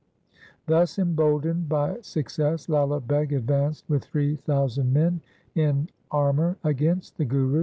Thus 0.65 0.97
emboldened 0.97 1.69
by 1.69 1.99
success, 2.01 2.67
Lala 2.67 2.99
Beg 2.99 3.31
advanced 3.33 3.87
with 3.87 4.03
three 4.03 4.35
thousand 4.35 4.91
men 4.91 5.21
in 5.53 5.89
armour 6.09 6.57
against 6.63 7.19
the 7.19 7.25
Guru. 7.25 7.59